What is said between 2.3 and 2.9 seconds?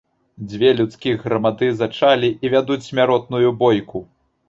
і вядуць